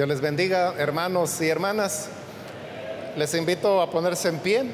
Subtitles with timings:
[0.00, 2.08] Dios les bendiga, hermanos y hermanas.
[3.18, 4.64] Les invito a ponerse en pie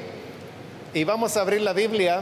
[0.93, 2.21] y vamos a abrir la Biblia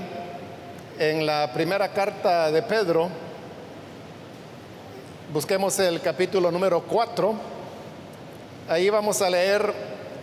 [0.98, 3.10] en la primera carta de Pedro.
[5.32, 7.36] Busquemos el capítulo número 4.
[8.70, 9.72] Ahí vamos a leer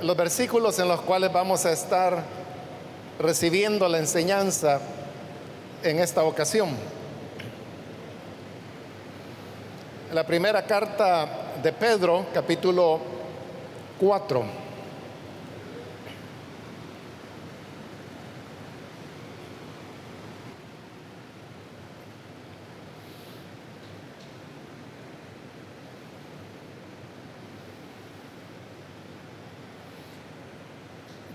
[0.03, 2.25] los versículos en los cuales vamos a estar
[3.21, 4.81] recibiendo la enseñanza
[5.85, 6.71] en esta ocasión.
[10.13, 13.01] La primera carta de Pedro, capítulo
[13.99, 14.45] 4.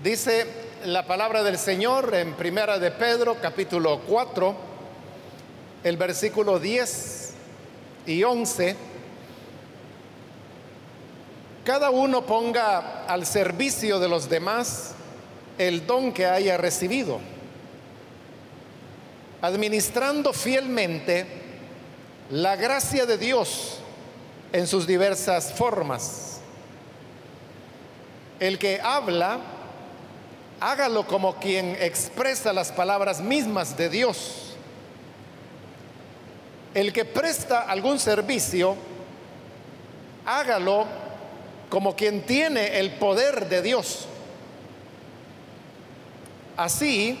[0.02, 0.46] Dice
[0.86, 4.56] la palabra del Señor en Primera de Pedro, capítulo 4,
[5.84, 7.34] el versículo 10
[8.06, 8.87] y 11
[11.68, 14.92] cada uno ponga al servicio de los demás
[15.58, 17.20] el don que haya recibido,
[19.42, 21.26] administrando fielmente
[22.30, 23.80] la gracia de Dios
[24.50, 26.40] en sus diversas formas.
[28.40, 29.38] El que habla,
[30.60, 34.56] hágalo como quien expresa las palabras mismas de Dios.
[36.72, 38.74] El que presta algún servicio,
[40.24, 41.07] hágalo
[41.68, 44.06] como quien tiene el poder de Dios.
[46.56, 47.18] Así,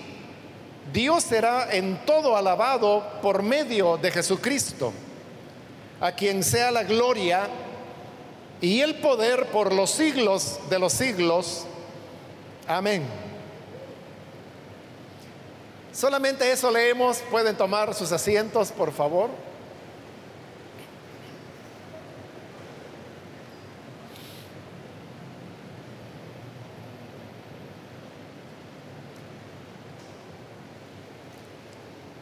[0.92, 4.92] Dios será en todo alabado por medio de Jesucristo,
[6.00, 7.48] a quien sea la gloria
[8.60, 11.66] y el poder por los siglos de los siglos.
[12.66, 13.04] Amén.
[15.92, 17.18] Solamente eso leemos.
[17.30, 19.30] Pueden tomar sus asientos, por favor.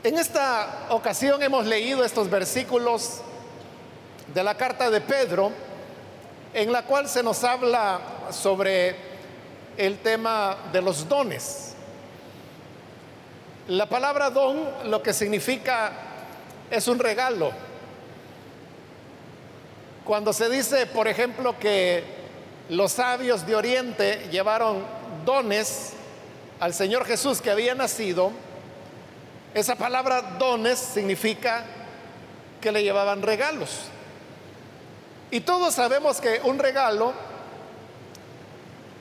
[0.07, 3.23] En esta ocasión hemos leído estos versículos
[4.33, 5.51] de la carta de Pedro,
[6.55, 7.99] en la cual se nos habla
[8.31, 8.95] sobre
[9.77, 11.75] el tema de los dones.
[13.67, 15.91] La palabra don lo que significa
[16.71, 17.51] es un regalo.
[20.05, 22.05] Cuando se dice, por ejemplo, que
[22.69, 24.85] los sabios de Oriente llevaron
[25.25, 25.95] dones
[26.61, 28.31] al Señor Jesús que había nacido,
[29.57, 31.65] esa palabra dones significa
[32.61, 33.71] que le llevaban regalos.
[35.31, 37.15] Y todos sabemos que un regalo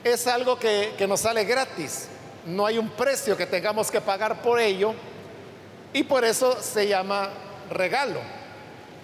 [0.02, 2.08] es algo que, que, nos sale gratis.
[2.46, 4.94] No hay un precio que tengamos que pagar por ello
[5.92, 7.28] y por eso se llama
[7.70, 8.20] regalo.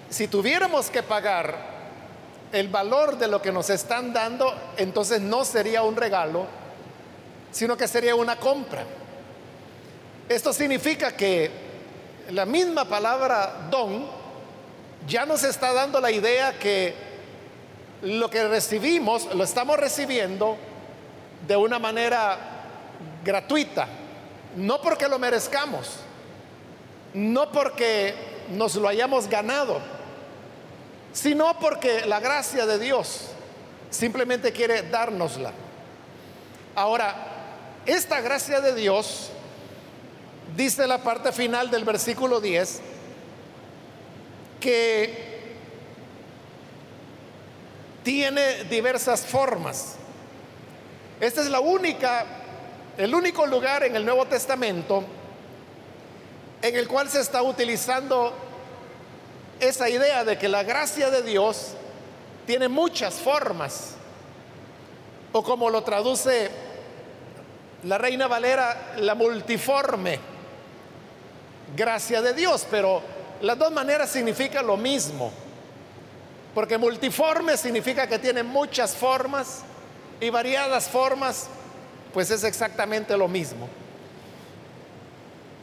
[0.08, 1.54] Si tuviéramos que pagar
[2.50, 6.46] el valor de lo que nos están dando, entonces no sería un regalo,
[7.50, 8.86] sino que sería una compra.
[10.28, 11.50] Esto significa que
[12.30, 14.06] la misma palabra don
[15.06, 16.94] ya nos está dando la idea que
[18.02, 20.56] lo que recibimos lo estamos recibiendo
[21.46, 22.38] de una manera
[23.24, 23.88] gratuita,
[24.56, 25.96] no porque lo merezcamos,
[27.14, 28.14] no porque
[28.50, 29.80] nos lo hayamos ganado,
[31.12, 33.26] sino porque la gracia de Dios
[33.90, 35.52] simplemente quiere dárnosla.
[36.74, 37.14] Ahora,
[37.86, 39.30] esta gracia de Dios
[40.56, 42.80] dice la parte final del versículo 10
[44.60, 45.32] que
[48.02, 49.96] tiene diversas formas.
[51.20, 52.26] Esta es la única,
[52.96, 55.04] el único lugar en el Nuevo Testamento
[56.60, 58.32] en el cual se está utilizando
[59.58, 61.74] esa idea de que la gracia de Dios
[62.46, 63.94] tiene muchas formas.
[65.32, 66.50] O como lo traduce
[67.84, 70.31] la Reina Valera, la multiforme
[71.76, 73.02] gracia de Dios, pero
[73.40, 75.32] las dos maneras significan lo mismo.
[76.54, 79.62] Porque multiforme significa que tiene muchas formas
[80.20, 81.48] y variadas formas,
[82.12, 83.68] pues es exactamente lo mismo.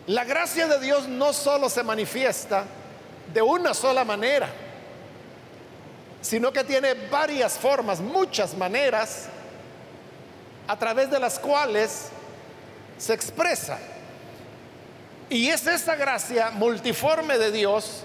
[0.08, 2.66] La gracia de Dios no solo se manifiesta
[3.32, 4.50] de una sola manera,
[6.22, 9.28] sino que tiene varias formas, muchas maneras,
[10.68, 12.10] a través de las cuales
[12.98, 13.78] se expresa.
[15.30, 18.04] Y es esa gracia multiforme de Dios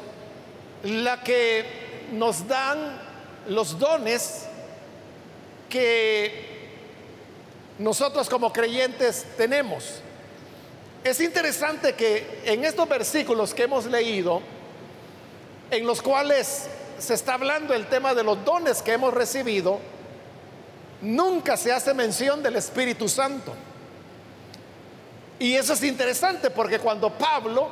[0.83, 1.65] la que
[2.13, 3.01] nos dan
[3.49, 4.47] los dones
[5.71, 6.69] que
[7.79, 10.03] nosotros como creyentes tenemos.
[11.03, 14.43] Es interesante que en estos versículos que hemos leído,
[15.71, 16.67] en los cuales
[16.99, 19.81] se está hablando el tema de los dones que hemos recibido,
[21.01, 23.55] nunca se hace mención del Espíritu Santo.
[25.45, 27.69] Y eso es interesante porque cuando Pablo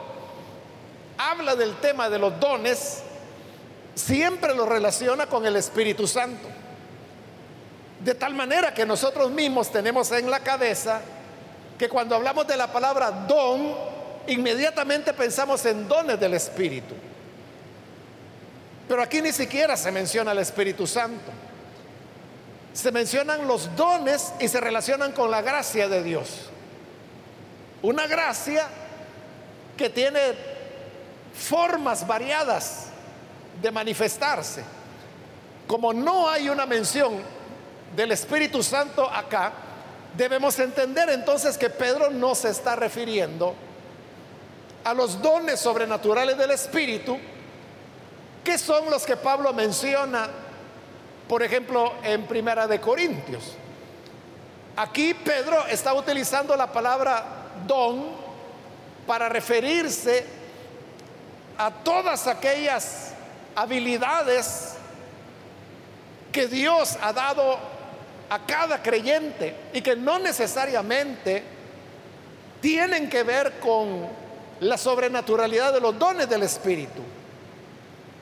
[1.17, 2.99] habla del tema de los dones,
[3.95, 6.49] siempre lo relaciona con el Espíritu Santo.
[7.99, 11.01] De tal manera que nosotros mismos tenemos en la cabeza
[11.79, 13.75] que cuando hablamos de la palabra don,
[14.27, 16.95] inmediatamente pensamos en dones del Espíritu.
[18.87, 21.33] Pero aquí ni siquiera se menciona el Espíritu Santo.
[22.75, 26.51] Se mencionan los dones y se relacionan con la gracia de Dios.
[27.83, 28.69] Una gracia
[29.77, 30.21] que tiene
[31.35, 32.87] formas variadas
[33.61, 34.63] de manifestarse.
[35.67, 37.21] Como no hay una mención
[37.97, 39.53] del Espíritu Santo acá,
[40.17, 43.55] debemos entender entonces que Pedro no se está refiriendo
[44.85, 47.19] a los dones sobrenaturales del Espíritu,
[48.45, 50.29] que son los que Pablo menciona,
[51.29, 53.55] por ejemplo, en Primera de Corintios.
[54.77, 57.42] Aquí Pedro está utilizando la palabra
[57.73, 58.05] don
[59.07, 60.25] para referirse
[61.57, 63.15] a todas aquellas
[63.55, 64.75] habilidades
[66.31, 67.59] que Dios ha dado
[68.29, 71.43] a cada creyente y que no necesariamente
[72.61, 74.07] tienen que ver con
[74.61, 77.03] la sobrenaturalidad de los dones del Espíritu.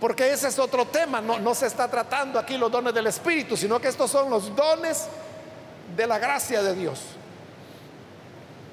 [0.01, 3.57] Porque ese es otro tema, no, no se está tratando aquí los dones del Espíritu,
[3.57, 5.07] sino que estos son los dones
[5.97, 7.01] de la gracia de Dios.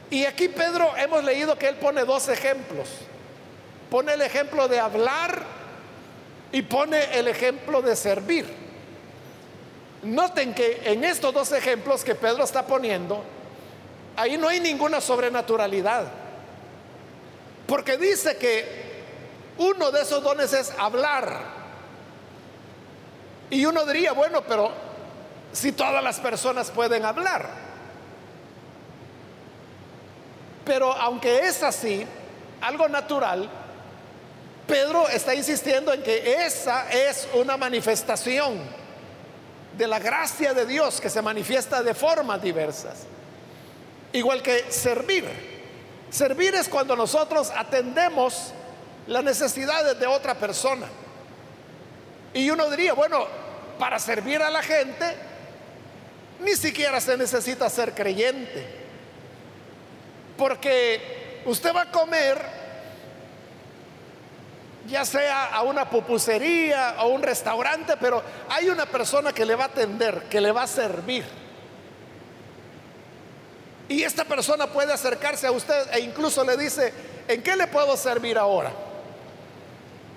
[0.09, 2.87] Y aquí Pedro hemos leído que él pone dos ejemplos.
[3.89, 5.41] Pone el ejemplo de hablar
[6.51, 8.45] y pone el ejemplo de servir.
[10.03, 13.23] Noten que en estos dos ejemplos que Pedro está poniendo,
[14.15, 16.05] ahí no hay ninguna sobrenaturalidad.
[17.65, 18.87] Porque dice que
[19.57, 21.57] uno de esos dones es hablar.
[23.49, 24.71] Y uno diría, bueno, pero
[25.51, 27.66] si todas las personas pueden hablar.
[30.67, 32.05] Pero aunque es así,
[32.61, 33.49] algo natural,
[34.67, 38.59] Pedro está insistiendo en que esa es una manifestación
[39.77, 43.05] de la gracia de Dios que se manifiesta de formas diversas.
[44.11, 45.25] Igual que servir.
[46.09, 48.51] Servir es cuando nosotros atendemos
[49.07, 50.87] las necesidades de otra persona.
[52.33, 53.25] Y uno diría, bueno,
[53.79, 55.15] para servir a la gente,
[56.41, 58.86] ni siquiera se necesita ser creyente.
[60.37, 62.57] Porque usted va a comer
[64.87, 69.65] ya sea a una pupusería o un restaurante, pero hay una persona que le va
[69.65, 71.25] a atender, que le va a servir.
[73.89, 76.93] Y esta persona puede acercarse a usted e incluso le dice,
[77.27, 78.71] ¿en qué le puedo servir ahora?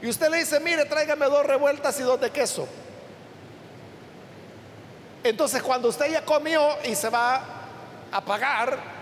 [0.03, 2.67] Y usted le dice, mire, tráigame dos revueltas y dos de queso.
[5.23, 7.43] Entonces cuando usted ya comió y se va
[8.11, 9.00] a pagar,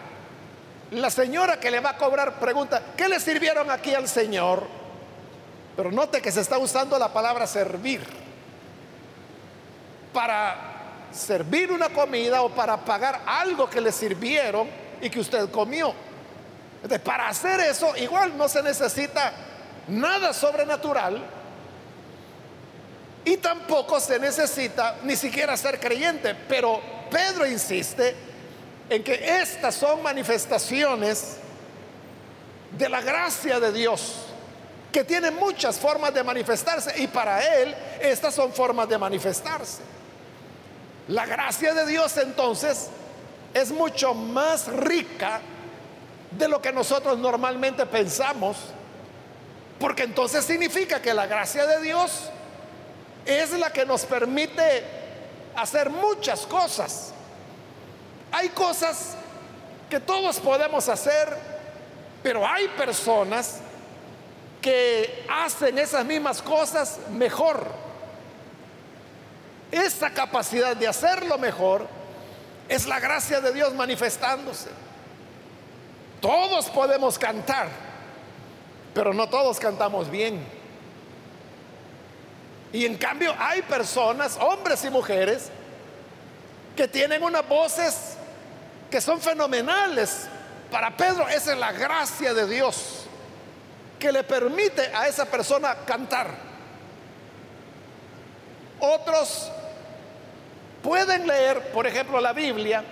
[0.92, 4.66] la señora que le va a cobrar pregunta, ¿qué le sirvieron aquí al Señor?
[5.76, 8.00] Pero note que se está usando la palabra servir
[10.12, 10.56] para
[11.12, 14.68] servir una comida o para pagar algo que le sirvieron
[15.00, 15.92] y que usted comió.
[16.76, 19.32] Entonces, para hacer eso, igual no se necesita
[19.88, 21.22] nada sobrenatural
[23.24, 26.34] y tampoco se necesita ni siquiera ser creyente.
[26.34, 26.80] Pero
[27.10, 28.27] Pedro insiste
[28.90, 31.36] en que estas son manifestaciones
[32.76, 34.28] de la gracia de Dios
[34.92, 39.82] que tiene muchas formas de manifestarse y para él estas son formas de manifestarse.
[41.08, 42.88] La gracia de Dios entonces
[43.54, 45.40] es mucho más rica
[46.30, 48.56] de lo que nosotros normalmente pensamos,
[49.78, 52.30] porque entonces significa que la gracia de Dios
[53.24, 54.84] es la que nos permite
[55.56, 57.12] hacer muchas cosas.
[58.30, 59.16] Hay cosas
[59.88, 61.36] que todos podemos hacer,
[62.22, 63.60] pero hay personas
[64.60, 67.66] que hacen esas mismas cosas mejor.
[69.70, 71.86] Esa capacidad de hacerlo mejor
[72.68, 74.68] es la gracia de Dios manifestándose.
[76.20, 77.68] Todos podemos cantar,
[78.92, 80.44] pero no todos cantamos bien.
[82.72, 85.50] Y en cambio hay personas, hombres y mujeres,
[86.76, 88.17] que tienen unas voces
[88.90, 90.28] que son fenomenales.
[90.70, 93.04] Para Pedro esa es la gracia de Dios
[93.98, 96.28] que le permite a esa persona cantar.
[98.80, 99.50] Otros
[100.82, 102.84] pueden leer, por ejemplo, la Biblia,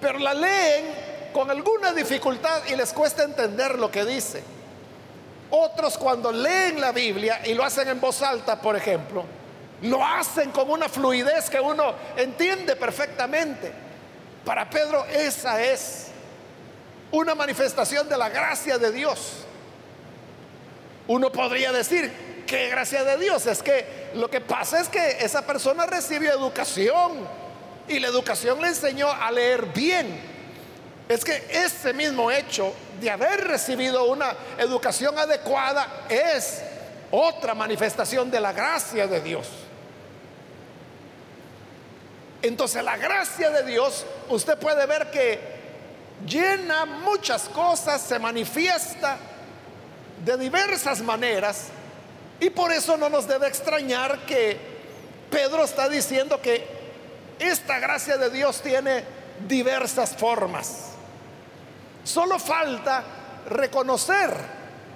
[0.00, 0.86] pero la leen
[1.32, 4.42] con alguna dificultad y les cuesta entender lo que dice.
[5.50, 9.24] Otros cuando leen la Biblia y lo hacen en voz alta, por ejemplo,
[9.82, 13.72] Lo hacen con una fluidez que uno entiende perfectamente.
[14.50, 16.08] Para Pedro esa es
[17.12, 19.44] una manifestación de la gracia de Dios.
[21.06, 23.46] Uno podría decir, ¿qué gracia de Dios?
[23.46, 27.28] Es que lo que pasa es que esa persona recibió educación
[27.86, 30.20] y la educación le enseñó a leer bien.
[31.08, 36.60] Es que ese mismo hecho de haber recibido una educación adecuada es
[37.12, 39.46] otra manifestación de la gracia de Dios.
[42.42, 45.38] Entonces la gracia de Dios, usted puede ver que
[46.26, 49.18] llena muchas cosas, se manifiesta
[50.24, 51.68] de diversas maneras
[52.38, 54.58] y por eso no nos debe extrañar que
[55.30, 56.66] Pedro está diciendo que
[57.38, 59.04] esta gracia de Dios tiene
[59.46, 60.92] diversas formas.
[62.04, 63.04] Solo falta
[63.48, 64.30] reconocer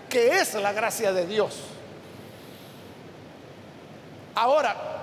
[0.09, 1.55] que es la gracia de Dios.
[4.35, 4.94] Ahora,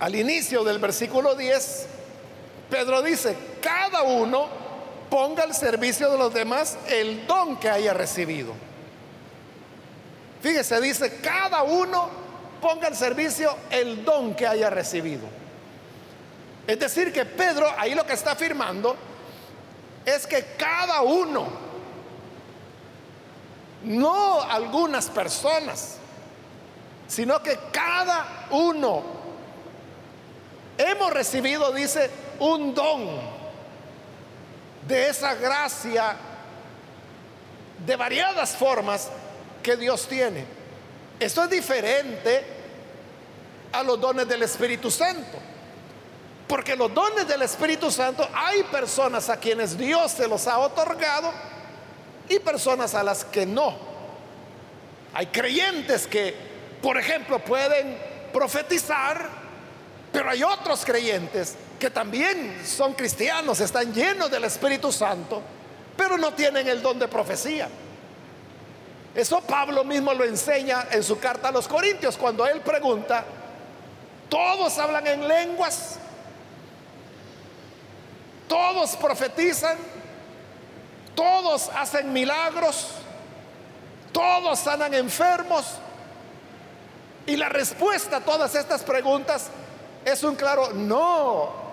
[0.00, 1.86] al inicio del versículo 10,
[2.70, 4.46] Pedro dice, cada uno
[5.10, 8.52] ponga al servicio de los demás el don que haya recibido.
[10.40, 12.08] Fíjese, dice, cada uno
[12.60, 15.26] ponga al servicio el don que haya recibido.
[16.66, 18.94] Es decir, que Pedro ahí lo que está afirmando
[20.04, 21.48] es que cada uno,
[23.82, 25.96] no algunas personas,
[27.08, 29.17] sino que cada uno
[30.78, 33.20] hemos recibido, dice, un don
[34.86, 36.16] de esa gracia
[37.84, 39.10] de variadas formas
[39.62, 40.44] que Dios tiene.
[41.20, 42.44] Esto es diferente
[43.72, 45.38] a los dones del Espíritu Santo.
[46.46, 51.30] Porque los dones del Espíritu Santo hay personas a quienes Dios se los ha otorgado
[52.28, 53.76] y personas a las que no.
[55.12, 56.48] Hay creyentes que
[56.82, 57.98] por ejemplo, pueden
[58.32, 59.28] profetizar,
[60.18, 65.40] pero hay otros creyentes que también son cristianos, están llenos del Espíritu Santo,
[65.96, 67.68] pero no tienen el don de profecía.
[69.14, 73.24] Eso Pablo mismo lo enseña en su carta a los Corintios, cuando él pregunta,
[74.28, 76.00] ¿todos hablan en lenguas?
[78.48, 79.78] ¿Todos profetizan?
[81.14, 82.88] ¿Todos hacen milagros?
[84.12, 85.74] ¿Todos sanan enfermos?
[87.24, 89.52] Y la respuesta a todas estas preguntas
[90.04, 91.68] es un claro no.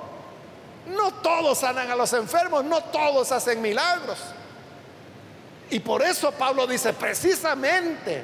[0.87, 4.19] No todos sanan a los enfermos, no todos hacen milagros.
[5.69, 8.23] Y por eso Pablo dice, precisamente,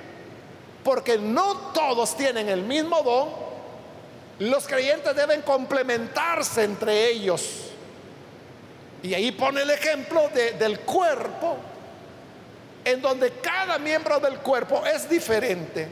[0.83, 3.29] porque no todos tienen el mismo don,
[4.39, 7.71] los creyentes deben complementarse entre ellos.
[9.03, 11.57] Y ahí pone el ejemplo del cuerpo,
[12.85, 15.87] en donde cada miembro del cuerpo es diferente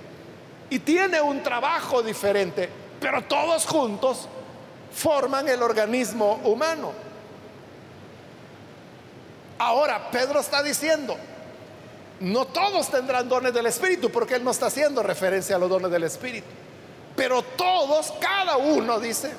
[0.70, 4.28] y tiene un trabajo diferente, pero todos juntos
[4.92, 6.92] forman el organismo humano.
[9.58, 11.18] Ahora, Pedro está diciendo,
[12.22, 15.92] no todos tendrán dones del Espíritu, porque él no está haciendo referencia a los dones
[15.92, 16.48] del Espíritu.
[17.16, 19.32] Pero todos, cada uno, dice,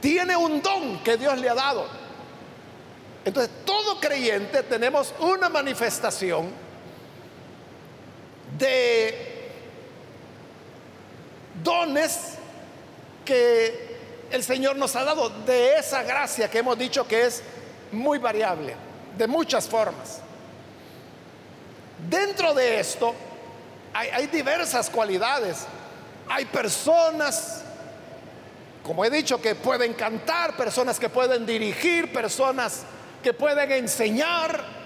[0.00, 1.86] tiene un don que Dios le ha dado.
[3.24, 6.50] Entonces, todo creyente tenemos una manifestación
[8.58, 9.35] de
[11.62, 12.34] dones
[13.24, 13.96] que
[14.30, 17.42] el Señor nos ha dado de esa gracia que hemos dicho que es
[17.92, 18.74] muy variable,
[19.16, 20.20] de muchas formas.
[22.08, 23.14] Dentro de esto
[23.94, 25.66] hay, diversas cualidades.
[26.28, 27.62] Hay personas,
[28.84, 32.82] como he dicho, que pueden cantar, personas que pueden dirigir, personas
[33.22, 34.76] que pueden enseñar.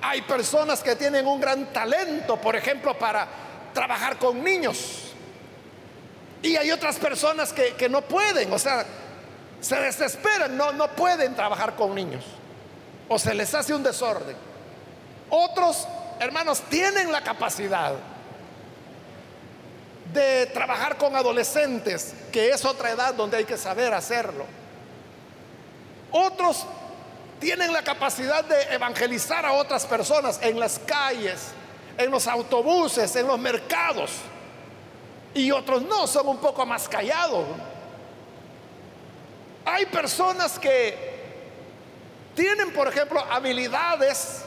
[0.00, 3.28] Hay personas que tienen un gran talento, por ejemplo, para
[3.72, 5.03] trabajar con niños.
[6.44, 8.84] Y hay otras personas que, no pueden, o sea,
[9.62, 12.22] se desesperan, no, no pueden trabajar con niños.
[13.08, 14.36] O se les hace un desorden.
[15.30, 15.88] Otros,
[16.20, 17.94] hermanos, tienen la capacidad
[20.12, 24.44] de trabajar con adolescentes, que es otra edad donde hay que saber hacerlo.
[26.12, 26.66] Otros
[27.40, 31.40] tienen la capacidad de evangelizar a otras personas en las calles,
[31.96, 34.10] en los autobuses, en los mercados
[35.34, 37.44] y otros no, son un poco más callados.
[39.64, 41.14] Hay personas que
[42.34, 44.44] tienen, por ejemplo, habilidades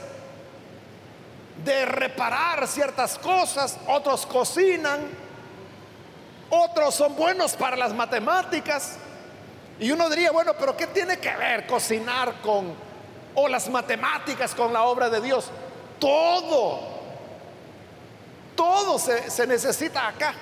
[1.63, 5.00] de reparar ciertas cosas, otros cocinan,
[6.50, 8.98] otros son buenos para las matemáticas.
[9.79, 12.74] Y uno diría, bueno, pero ¿qué tiene que ver cocinar con,
[13.36, 15.50] o las matemáticas con la obra de Dios?
[16.00, 16.79] Todo,
[18.56, 20.34] todo se, se necesita acá.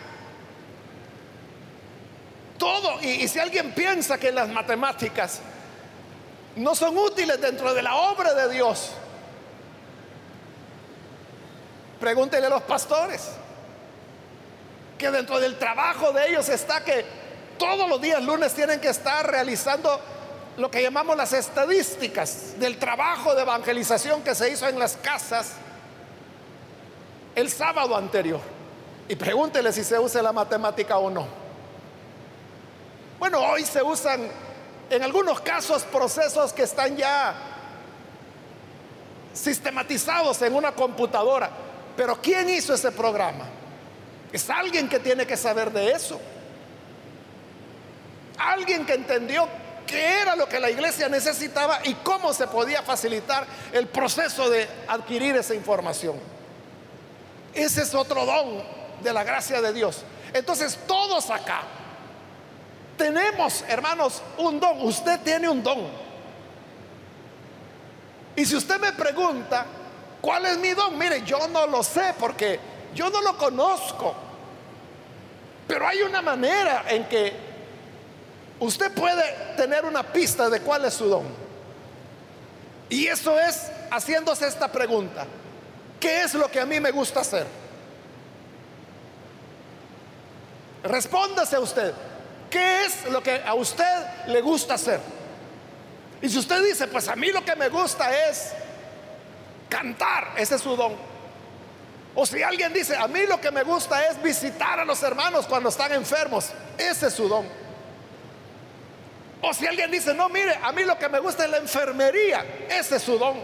[3.02, 5.42] Y, y si alguien piensa que las matemáticas
[6.56, 8.92] no son útiles dentro de la obra de Dios,
[12.00, 13.30] pregúntele a los pastores,
[14.98, 17.06] que dentro del trabajo de ellos está que
[17.58, 20.00] todos los días lunes tienen que estar realizando
[20.58, 25.54] lo que llamamos las estadísticas del trabajo de evangelización que se hizo en las casas
[27.36, 28.40] el sábado anterior.
[29.08, 31.45] Y pregúntele si se usa la matemática o no.
[33.20, 34.30] Bueno, hoy se usan
[34.90, 37.34] en algunos casos procesos que están ya
[39.34, 41.50] sistematizados en una computadora.
[41.96, 43.46] Pero ¿quién hizo ese programa?
[44.32, 46.20] Es alguien que tiene que saber de eso.
[48.38, 49.48] Alguien que entendió
[49.88, 54.68] qué era lo que la iglesia necesitaba y cómo se podía facilitar el proceso de
[54.88, 56.20] adquirir esa información.
[57.54, 58.62] Ese es otro don
[59.02, 60.04] de la gracia de Dios.
[60.34, 61.62] Entonces todos acá
[62.98, 64.82] tenemos, hermanos, un don.
[64.82, 65.88] Usted tiene un don.
[68.36, 69.66] Y si usted me pregunta,
[70.22, 70.98] ¿cuál es mi don?
[70.98, 72.60] Mire, yo no lo sé porque
[72.94, 74.14] yo no lo conozco.
[75.68, 77.34] Pero hay una manera en que
[78.60, 79.24] usted puede
[79.58, 81.26] tener una pista de cuál es su don.
[82.90, 85.26] Y eso es haciéndose esta pregunta.
[86.00, 87.48] ¿Qué es lo que a mí me gusta hacer?
[90.84, 91.94] Respóndase usted.
[92.56, 93.84] ¿Qué es lo que a usted
[94.28, 95.02] le gusta hacer?
[96.22, 98.54] Y si usted dice, pues a mí lo que me gusta es
[99.68, 100.96] cantar, ese es su don.
[102.16, 105.48] O si alguien dice, a mí lo que me gusta es visitar a los hermanos
[105.48, 107.46] cuando están enfermos, ese es su don.
[109.42, 112.46] O si alguien dice, no, mire, a mí lo que me gusta es la enfermería,
[112.70, 113.36] ese es su don.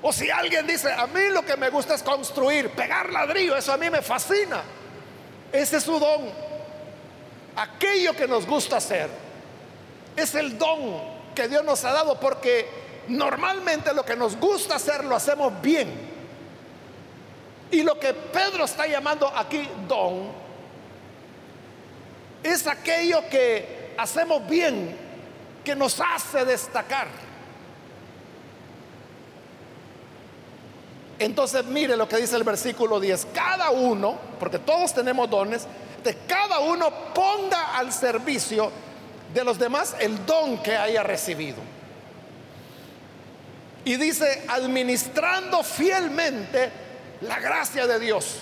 [0.00, 3.70] O si alguien dice, a mí lo que me gusta es construir, pegar ladrillo, eso
[3.70, 4.62] a mí me fascina,
[5.52, 6.49] ese es su don
[7.56, 9.08] aquello que nos gusta hacer.
[10.16, 11.00] Es el don
[11.34, 12.68] que Dios nos ha dado porque
[13.08, 16.10] normalmente lo que nos gusta hacer lo hacemos bien.
[17.70, 20.28] Y lo que Pedro está llamando aquí don
[22.42, 24.96] es aquello que hacemos bien,
[25.64, 27.08] que nos hace destacar.
[31.18, 33.28] Entonces mire lo que dice el versículo 10.
[33.34, 35.66] Cada uno, porque todos tenemos dones,
[36.02, 38.70] de cada uno ponga al servicio
[39.32, 41.58] de los demás el don que haya recibido.
[43.84, 46.70] Y dice, administrando fielmente
[47.22, 48.40] la gracia de Dios.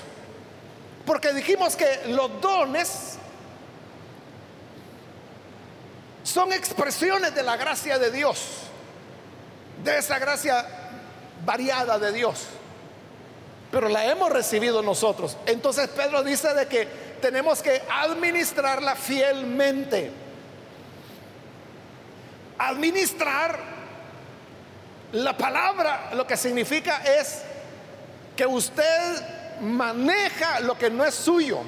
[1.07, 3.17] Porque dijimos que los dones
[6.23, 8.41] son expresiones de la gracia de Dios,
[9.83, 10.67] de esa gracia
[11.45, 12.47] variada de Dios.
[13.71, 15.37] Pero la hemos recibido nosotros.
[15.47, 20.11] Entonces Pedro dice de que tenemos que administrarla fielmente.
[22.59, 23.59] Administrar
[25.13, 27.43] la palabra lo que significa es
[28.37, 31.61] que usted maneja lo que no es suyo.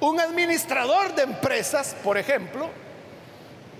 [0.00, 2.68] Un administrador de empresas, por ejemplo,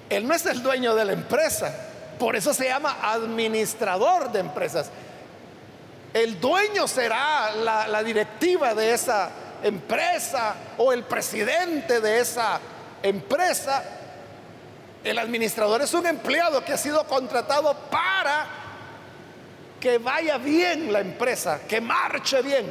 [0.08, 1.74] él no es el dueño de la empresa,
[2.18, 4.90] por eso se llama administrador de empresas.
[6.12, 9.30] El dueño será la, directiva de esa
[9.62, 12.60] empresa o el presidente de esa
[13.02, 13.82] empresa.
[15.02, 18.46] El administrador es un empleado que ha sido contratado para
[19.80, 22.66] que vaya bien la empresa, que marche bien.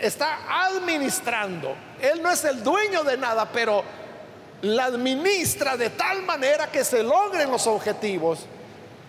[0.00, 1.76] Está administrando.
[2.00, 3.84] Él no es el dueño de nada, pero
[4.62, 8.46] la administra de tal manera que se logren los objetivos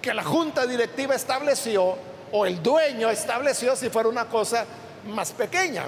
[0.02, 1.96] que la junta directiva estableció
[2.36, 4.66] o el dueño estableció si fuera una cosa
[5.06, 5.86] más pequeña.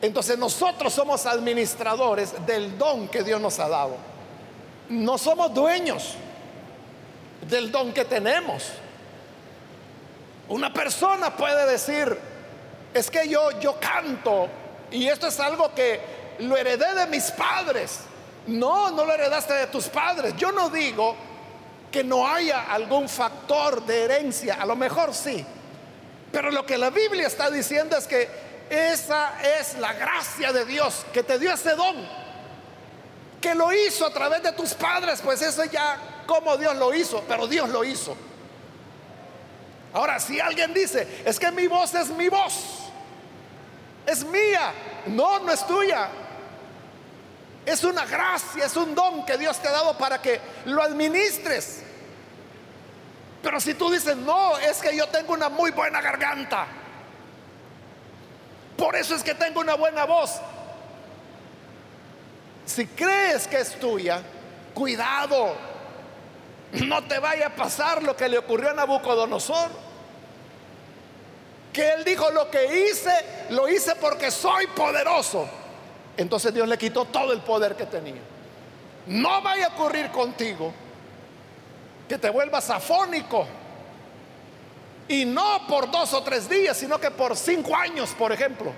[0.00, 3.96] Entonces nosotros somos administradores del don que Dios nos ha dado.
[4.88, 6.14] No somos dueños
[7.46, 8.70] del don que tenemos.
[10.48, 12.18] Una persona puede decir,
[12.94, 14.48] es que yo yo canto
[14.90, 16.00] y esto es algo que
[16.38, 18.00] lo heredé de mis padres.
[18.46, 20.34] No, no lo heredaste de tus padres.
[20.38, 21.16] Yo no digo
[21.94, 25.46] que no haya algún factor de herencia, a lo mejor sí,
[26.32, 28.28] pero lo que la Biblia está diciendo es que
[28.68, 31.94] esa es la gracia de Dios, que te dio ese don,
[33.40, 37.22] que lo hizo a través de tus padres, pues eso ya como Dios lo hizo,
[37.28, 38.16] pero Dios lo hizo.
[39.92, 42.54] Ahora, si alguien dice, es que mi voz es mi voz,
[44.04, 44.72] es mía,
[45.06, 46.08] no, no es tuya,
[47.64, 51.83] es una gracia, es un don que Dios te ha dado para que lo administres.
[53.44, 56.66] Pero si tú dices, no, es que yo tengo una muy buena garganta.
[58.74, 60.40] Por eso es que tengo una buena voz.
[62.64, 64.22] Si crees que es tuya,
[64.72, 65.54] cuidado,
[66.72, 69.70] no te vaya a pasar lo que le ocurrió a Nabucodonosor.
[71.70, 73.12] Que él dijo, lo que hice,
[73.50, 75.46] lo hice porque soy poderoso.
[76.16, 78.22] Entonces Dios le quitó todo el poder que tenía.
[79.06, 80.72] No vaya a ocurrir contigo
[82.08, 83.46] que te vuelvas afónico.
[85.08, 88.72] Y no por dos o tres días, sino que por cinco años, por ejemplo.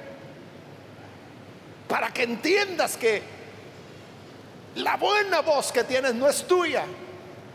[1.88, 3.22] Para que entiendas que
[4.76, 6.84] la buena voz que tienes no es tuya,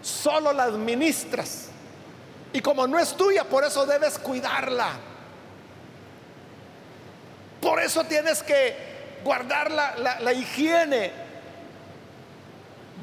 [0.01, 1.67] solo la administras.
[2.53, 4.91] Y como no es tuya, por eso debes cuidarla.
[7.61, 8.91] Por eso tienes que
[9.23, 11.11] guardar la, higiene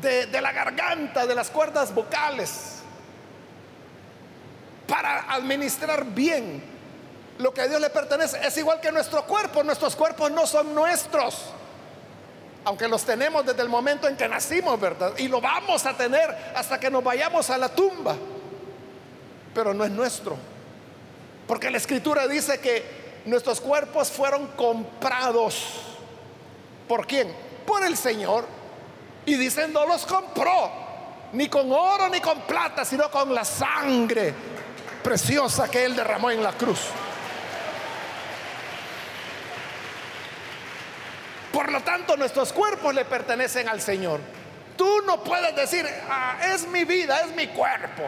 [0.01, 2.77] de, la garganta, de las cuerdas vocales,
[4.87, 6.63] para administrar bien
[7.39, 8.39] lo que a Dios le pertenece.
[8.47, 11.53] Es igual que nuestro cuerpo, nuestros cuerpos no son nuestros
[12.69, 15.15] aunque los tenemos desde el momento en que nacimos, ¿verdad?
[15.17, 18.15] Y lo vamos a tener hasta que nos vayamos a la tumba.
[19.55, 20.37] Pero no es nuestro.
[21.47, 25.81] Porque la escritura dice que nuestros cuerpos fueron comprados.
[26.87, 27.35] ¿Por quién?
[27.67, 28.45] Por el Señor.
[29.29, 30.73] Y dicen, no los compró,
[31.33, 34.33] ni con oro ni con plata, sino con la sangre
[35.05, 36.81] preciosa que Él derramó en la cruz.
[41.53, 44.21] Por lo tanto, nuestros cuerpos le pertenecen al Señor.
[44.79, 48.05] Tú no puedes decir, ah, es mi vida, es mi cuerpo.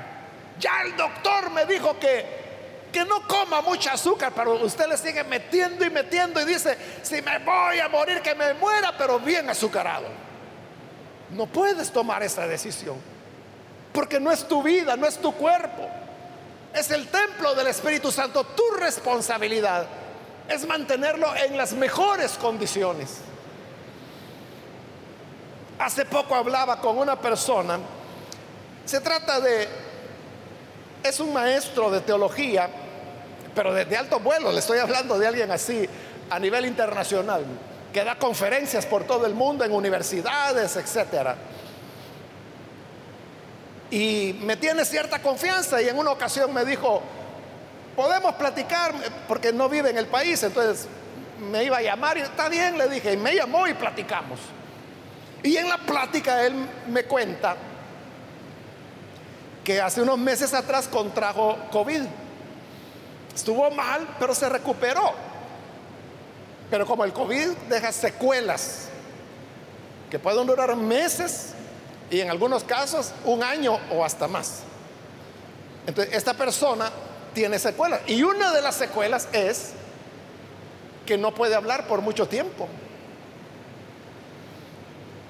[0.59, 5.23] Ya el doctor me dijo que, que no coma mucha azúcar, pero usted le sigue
[5.25, 9.51] metiendo y metiendo y dice, si me voy a morir, que me muera, pero bien
[9.51, 10.30] azucarado.
[11.33, 12.97] No puedes tomar esa decisión,
[13.93, 15.89] porque no es tu vida, no es tu cuerpo.
[16.75, 18.45] Es el templo del Espíritu Santo.
[18.45, 19.87] Tu responsabilidad
[20.49, 23.19] es mantenerlo en las mejores condiciones.
[25.79, 27.79] Hace poco hablaba con una persona,
[28.85, 29.69] se trata de,
[31.03, 32.69] es un maestro de teología,
[33.55, 35.89] pero de, alto vuelo, le estoy hablando de alguien así
[36.29, 37.45] a nivel internacional,
[37.93, 41.37] que da conferencias por todo el mundo en universidades, etcétera.
[43.91, 47.03] Y me tiene cierta confianza y en una ocasión me dijo,
[47.97, 48.95] podemos platicar,
[49.27, 50.87] porque no vive en el país, entonces
[51.51, 54.39] me iba a llamar y está bien, le dije, y me llamó y platicamos.
[55.43, 56.55] Y en la plática él
[56.89, 57.57] me cuenta
[59.65, 62.03] que hace unos meses atrás contrajo COVID.
[63.35, 65.30] Estuvo mal, pero se recuperó.
[66.71, 68.89] Pero como el COVID deja secuelas
[70.11, 71.55] que pueden durar meses
[72.11, 74.63] y en algunos casos un año o hasta más.
[75.87, 76.91] Entonces, esta persona
[77.33, 78.01] tiene secuelas.
[78.07, 79.73] Y una de las secuelas es
[81.07, 82.69] que no puede hablar por mucho tiempo.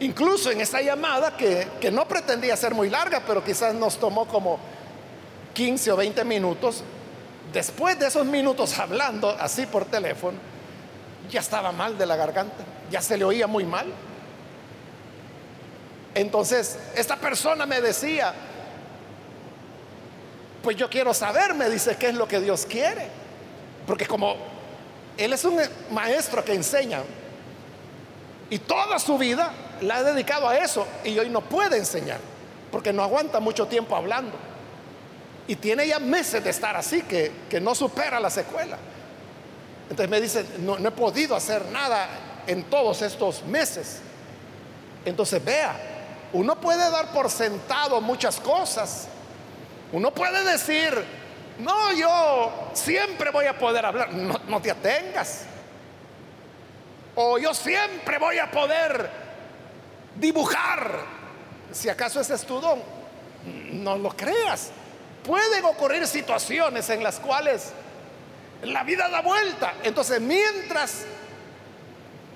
[0.01, 4.59] Incluso en esa llamada que, no pretendía ser muy larga, pero quizás nos tomó como
[5.53, 6.83] 15 o 20 minutos,
[7.53, 10.39] después de esos minutos hablando así por teléfono,
[11.29, 13.87] ya estaba mal de la garganta, ya se le oía muy mal.
[16.15, 18.35] Entonces, esta persona me decía,
[20.63, 23.09] pues yo quiero saber, me dice, qué es lo que Dios quiere.
[23.87, 24.37] Porque como
[25.17, 27.03] él es un maestro que enseña,
[28.51, 32.19] y toda su vida la ha dedicado a eso y hoy no puede enseñar
[32.71, 34.33] porque no aguanta mucho tiempo hablando.
[35.49, 38.79] Y tiene ya meses de estar así que, no supera la secuela.
[39.91, 42.09] Entonces me dice, no, he podido hacer nada
[42.47, 43.99] en todos estos meses.
[45.05, 45.77] Entonces vea,
[46.33, 49.09] uno puede dar por sentado muchas cosas.
[49.93, 51.05] Uno puede decir,
[51.59, 54.13] no, yo siempre voy a poder hablar.
[54.13, 55.43] No, no te atengas.
[57.17, 59.11] O yo siempre voy a poder
[60.15, 61.01] dibujar.
[61.73, 62.81] Si acaso ese es tu don,
[63.73, 64.71] no lo creas.
[65.25, 67.73] Pueden ocurrir situaciones en las cuales
[68.63, 69.75] la vida da vuelta.
[69.83, 71.05] Entonces, mientras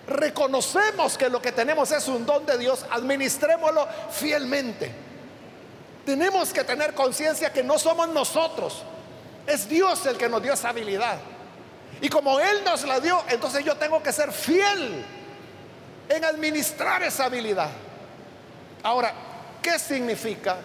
[0.07, 4.93] reconocemos que lo que tenemos es un don de Dios, administrémoslo fielmente.
[6.05, 8.83] Tenemos que tener conciencia que no somos nosotros,
[9.47, 11.19] es Dios el que nos dio esa habilidad.
[12.01, 15.05] Y como Él nos la dio, entonces yo tengo que ser fiel
[16.09, 17.71] en administrar esa habilidad.
[18.83, 19.15] Ahora,
[19.63, 20.57] ¿qué significa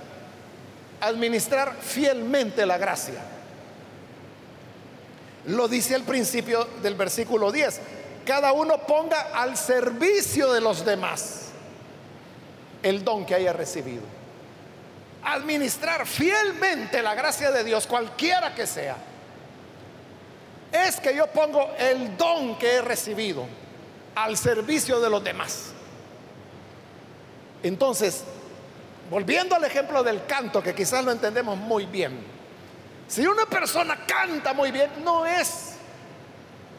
[1.00, 3.22] administrar fielmente la gracia?
[5.50, 7.82] Lo dice al principio del versículo 10.
[8.26, 11.46] Cada uno ponga al servicio de los demás
[12.84, 14.04] el don que haya recibido.
[15.24, 18.96] Administrar fielmente la gracia de Dios, cualquiera que sea
[20.72, 23.46] es que yo pongo el don que he recibido
[24.14, 25.72] al servicio de los demás.
[27.64, 28.24] Entonces,
[29.10, 32.39] volviendo al ejemplo del canto, que quizás lo entendemos muy bien,
[33.10, 35.74] si una persona canta muy bien, no es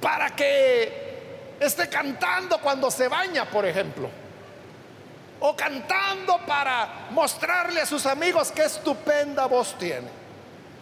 [0.01, 4.09] para que esté cantando cuando se baña, por ejemplo,
[5.41, 10.09] o cantando para mostrarle a sus amigos qué estupenda voz tiene,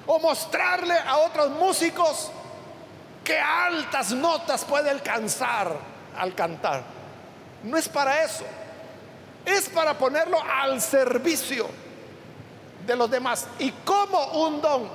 [0.06, 2.30] o mostrarle a otros músicos
[3.24, 5.76] qué altas notas puede alcanzar
[6.16, 6.84] al cantar.
[7.64, 8.44] No es para eso
[9.48, 11.66] es para ponerlo al servicio
[12.87, 13.46] de los demás.
[13.58, 14.88] ¿Y como un don,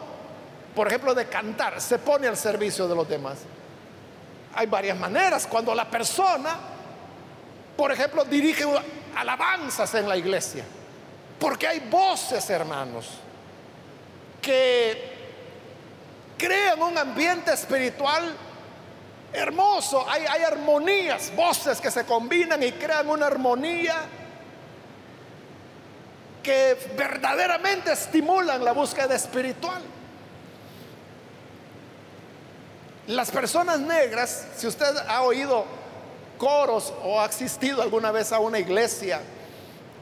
[0.76, 3.40] por ejemplo, de cantar, se pone al servicio de los demás?
[4.56, 5.48] Hay varias maneras.
[5.48, 6.58] Cuando la persona,
[7.76, 8.66] por ejemplo, dirige
[9.16, 10.64] alabanzas en la iglesia,
[11.40, 13.10] porque hay voces, hermanos,
[14.42, 15.14] que
[16.38, 18.36] crean un ambiente espiritual
[19.32, 20.08] hermoso.
[20.10, 23.96] Hay, hay armonías, voces que se combinan y crean una armonía
[26.44, 29.82] que verdaderamente estimulan la búsqueda espiritual.
[33.08, 35.66] Las personas negras, si usted ha oído
[36.38, 39.22] coros o ha asistido alguna vez a una iglesia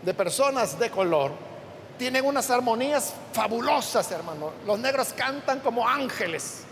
[0.03, 1.31] de personas de color,
[1.97, 4.51] tienen unas armonías fabulosas, hermano.
[4.65, 6.63] Los negros cantan como ángeles.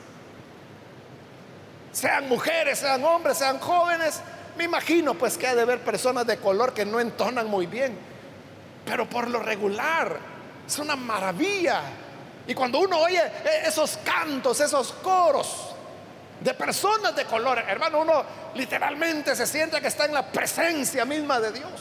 [1.92, 4.22] Sean mujeres, sean hombres, sean jóvenes.
[4.58, 8.10] Me imagino pues que ha de haber personas de color que no entonan muy bien
[8.90, 10.18] pero por lo regular
[10.68, 11.82] es una maravilla.
[12.48, 15.69] Y cuando uno oye e, esos cantos, esos coros
[16.42, 18.24] de personas de color, hermano, uno
[18.56, 21.72] literalmente se siente que está en la presencia misma de Dios.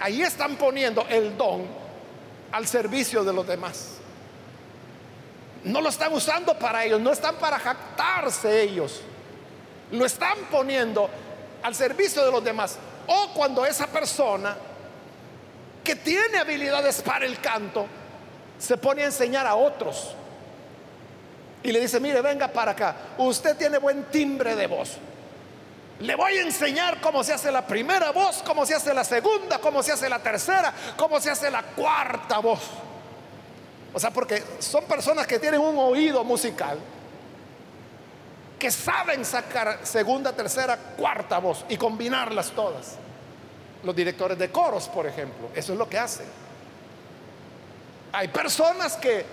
[0.00, 1.66] ahí están poniendo el don
[2.52, 3.98] al servicio de los demás.
[5.64, 9.00] No lo están usando para ellos, no están para jactarse ellos.
[9.90, 11.08] Lo están poniendo
[11.62, 12.76] al servicio de los demás.
[13.06, 14.56] O cuando esa persona
[15.82, 17.86] que tiene habilidades para el canto,
[18.58, 20.14] se pone a enseñar a otros.
[21.64, 24.98] Y le dice, mire, venga para acá, usted tiene buen timbre de voz.
[26.00, 29.58] Le voy a enseñar cómo se hace la primera voz, cómo se hace la segunda,
[29.58, 32.60] cómo se hace la tercera, cómo se hace la cuarta voz.
[33.94, 36.78] O sea, porque son personas que tienen un oído musical,
[38.58, 42.96] que saben sacar segunda, tercera, cuarta voz y combinarlas todas
[43.82, 45.48] los directores de coros, por ejemplo.
[45.54, 46.26] Eso es lo que hacen.
[48.12, 49.24] Hay personas que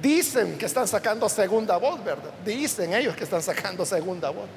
[0.00, 2.30] dicen que están sacando segunda voz, ¿verdad?
[2.44, 4.48] Dicen ellos que están sacando segunda voz.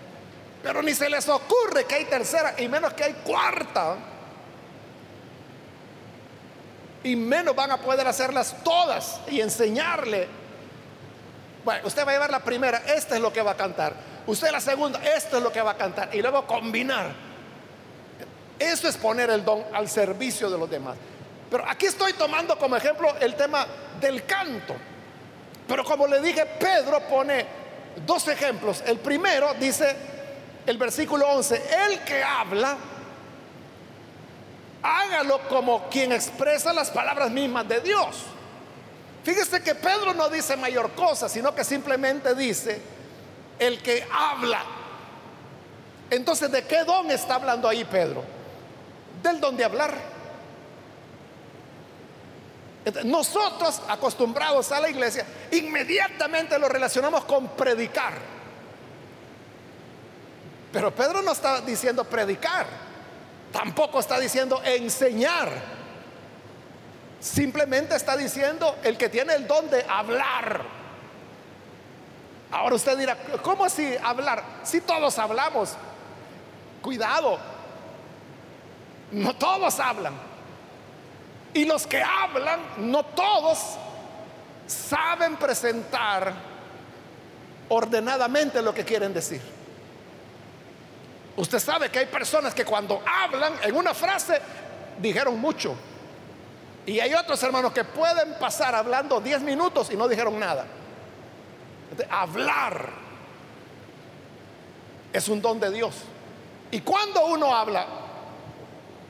[0.61, 3.95] Pero ni se les ocurre que hay tercera y menos que hay cuarta.
[7.03, 10.27] Y menos van a poder hacerlas todas y enseñarle.
[11.63, 13.93] Bueno, usted va a llevar la primera, esta es lo que va a cantar.
[14.27, 16.13] Usted la segunda, esto es lo que va a cantar.
[16.13, 17.07] Y luego combinar.
[18.59, 20.97] Eso es poner el don al servicio de los demás.
[21.49, 23.65] Pero aquí estoy tomando como ejemplo el tema
[24.01, 24.75] del canto.
[25.69, 27.45] Pero como le dije, Pedro pone
[28.05, 28.83] dos ejemplos.
[28.85, 29.95] El primero dice,
[30.65, 32.75] el versículo 11, el que habla,
[34.83, 38.23] hágalo como quien expresa las palabras mismas de Dios.
[39.23, 42.81] Fíjese que Pedro no dice mayor cosa, sino que simplemente dice,
[43.59, 44.63] el que habla.
[46.09, 48.39] Entonces, ¿de qué don está hablando ahí Pedro?
[49.21, 49.93] del don de hablar.
[53.03, 58.13] Nosotros, acostumbrados a la iglesia, inmediatamente lo relacionamos con predicar.
[60.71, 62.65] Pero Pedro no está diciendo predicar,
[63.51, 65.49] tampoco está diciendo enseñar.
[67.19, 70.61] Simplemente está diciendo el que tiene el don de hablar.
[72.51, 74.43] Ahora usted dirá, ¿cómo así hablar?
[74.63, 75.75] Si todos hablamos,
[76.81, 77.37] cuidado,
[79.11, 80.28] no todos hablan.
[81.53, 83.77] Y los que hablan, no todos
[84.67, 86.33] saben presentar
[87.69, 89.41] ordenadamente lo que quieren decir.
[91.35, 94.39] Usted sabe que hay personas que cuando hablan en una frase
[94.99, 95.75] dijeron mucho.
[96.85, 100.65] Y hay otros hermanos que pueden pasar hablando 10 minutos y no dijeron nada.
[102.09, 102.89] hablar
[105.11, 105.95] es un don de Dios.
[106.71, 107.85] Y cuando uno habla,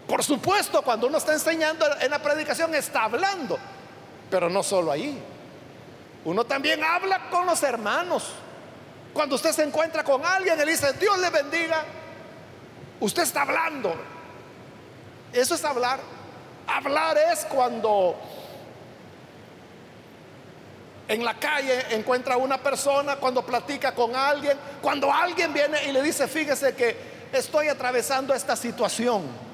[0.09, 3.59] por supuesto, cuando uno está enseñando en la predicación está hablando,
[4.31, 5.21] pero no solo ahí.
[6.25, 8.31] Uno también habla con los hermanos.
[9.13, 11.85] Cuando usted se encuentra con alguien, y dice, Dios le bendiga,
[12.99, 13.93] usted está hablando.
[15.31, 15.99] Eso es hablar.
[16.65, 18.15] Hablar es cuando
[21.07, 25.91] en la calle encuentra a una persona, cuando platica con alguien, cuando alguien viene y
[25.91, 26.97] le dice, fíjese que
[27.31, 29.48] estoy atravesando esta situación.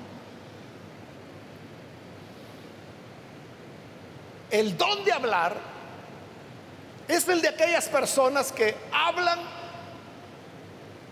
[4.55, 5.53] El don de hablar
[7.09, 9.37] es el de aquellas personas que hablan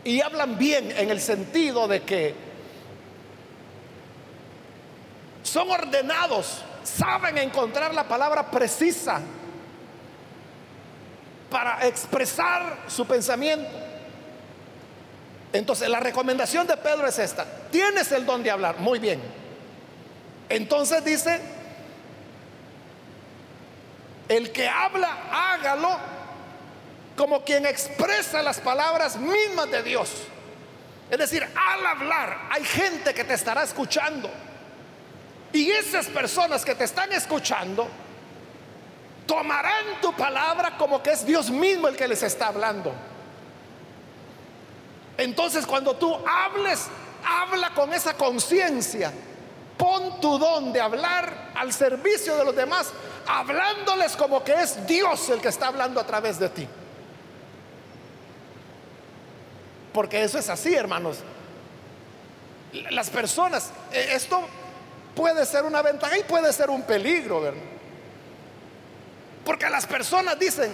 [0.05, 2.33] y hablan bien en el sentido de que
[5.43, 9.19] son ordenados, saben encontrar la palabra precisa
[11.49, 13.69] para expresar su pensamiento.
[15.51, 17.45] Entonces, la recomendación de Pedro es esta.
[17.69, 18.79] Tienes el don de hablar.
[18.79, 19.21] Muy bien.
[20.47, 21.41] Entonces dice,
[24.29, 25.97] el que habla, hágalo
[27.15, 30.09] como quien expresa las palabras mismas de Dios.
[31.09, 34.29] Es decir, al hablar hay gente que te estará escuchando.
[35.51, 37.87] Y esas personas que te están escuchando
[39.27, 42.93] tomarán tu palabra como que es Dios mismo el que les está hablando.
[45.17, 46.87] Entonces cuando tú hables,
[47.23, 49.13] habla con esa conciencia.
[49.77, 52.91] Pon tu don de hablar al servicio de los demás,
[53.27, 56.67] hablándoles como que es Dios el que está hablando a través de ti.
[59.93, 61.17] Porque eso es así, hermanos.
[62.89, 64.41] Las personas, eh, esto
[65.15, 67.53] puede ser una ventaja y puede ser un peligro.
[69.45, 70.73] Porque las personas dicen,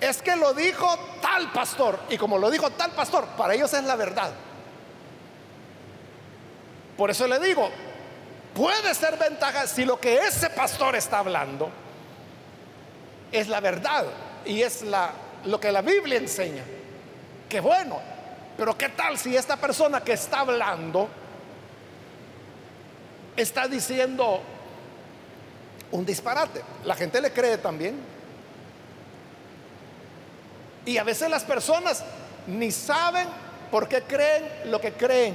[0.00, 1.98] es que lo dijo tal pastor.
[2.08, 4.32] Y como lo dijo tal pastor, para ellos es la verdad.
[6.96, 7.70] Por eso le digo,
[8.56, 11.70] puede ser ventaja si lo que ese pastor está hablando
[13.30, 14.06] es la verdad
[14.44, 14.82] y es
[15.44, 16.64] lo que la Biblia enseña.
[17.48, 18.00] Que bueno,
[18.56, 21.08] pero ¿qué tal si esta persona que está hablando
[23.36, 24.40] está diciendo
[25.90, 26.62] un disparate.
[26.84, 28.00] La gente le cree también.
[30.84, 32.02] Y a veces las personas
[32.46, 33.28] ni saben
[33.70, 35.34] por qué creen lo que creen.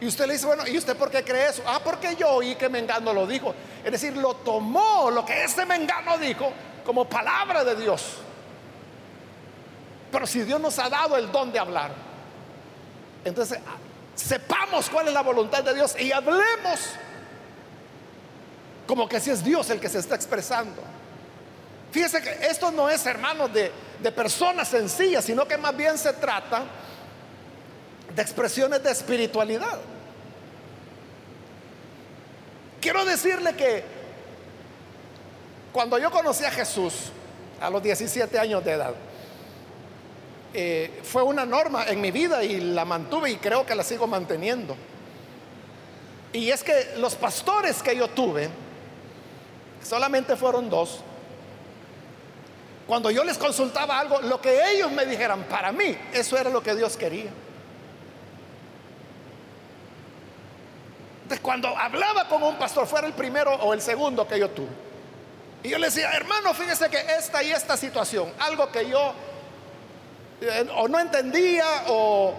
[0.00, 1.62] Y usted le dice, bueno, ¿y usted por qué cree eso?
[1.66, 3.54] Ah, porque yo oí que Mengano lo dijo.
[3.84, 6.52] Es decir, lo tomó lo que ese Mengano dijo
[6.84, 8.18] como palabra de Dios.
[10.12, 11.90] Pero si Dios nos ha dado el don de hablar,
[13.24, 13.58] entonces
[14.14, 16.80] sepamos cuál es la voluntad de Dios y hablemos
[18.86, 20.82] como que si es Dios el que se está expresando.
[21.90, 26.12] Fíjese que esto no es, hermanos, de, de personas sencillas, sino que más bien se
[26.14, 26.64] trata
[28.14, 29.78] de expresiones de espiritualidad.
[32.80, 33.84] Quiero decirle que
[35.72, 37.12] cuando yo conocí a Jesús
[37.60, 38.94] a los 17 años de edad,
[40.54, 44.06] eh, fue una norma en mi vida y la mantuve y creo que la sigo
[44.06, 44.76] manteniendo.
[46.32, 48.48] Y es que los pastores que yo tuve,
[49.82, 51.00] solamente fueron dos,
[52.86, 56.62] cuando yo les consultaba algo, lo que ellos me dijeran, para mí, eso era lo
[56.62, 57.30] que Dios quería.
[61.28, 64.70] Entonces, cuando hablaba con un pastor, fuera el primero o el segundo que yo tuve,
[65.62, 69.12] y yo le decía, hermano, fíjese que esta y esta situación, algo que yo
[70.40, 72.32] eh, o no entendía o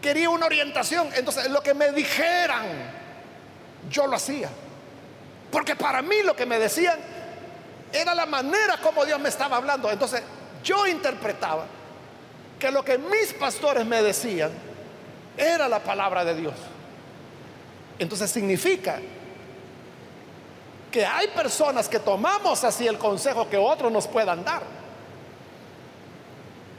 [0.00, 1.08] quería una orientación.
[1.16, 2.64] Entonces, lo que me dijeran,
[3.90, 4.48] yo lo hacía.
[5.50, 6.96] Porque para mí lo que me decían
[7.92, 9.90] era la manera como Dios me estaba hablando.
[9.90, 10.22] Entonces,
[10.62, 11.64] yo interpretaba
[12.60, 14.52] que lo que mis pastores me decían
[15.36, 16.54] era la palabra de Dios.
[18.02, 18.98] Entonces significa
[20.90, 24.62] que hay personas que tomamos así el consejo que otros nos puedan dar.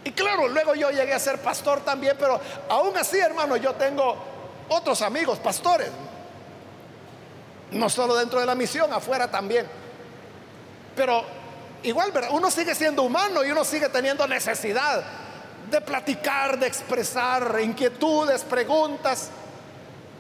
[0.04, 4.18] Y claro, luego yo llegué a ser pastor también, pero aún así, hermano, yo tengo
[4.68, 5.90] otros amigos, pastores.
[7.72, 9.66] No solo dentro de la misión, afuera también.
[10.94, 11.24] Pero
[11.84, 15.04] igual, uno sigue siendo humano y uno sigue teniendo necesidad
[15.72, 19.30] de platicar, de expresar inquietudes, preguntas,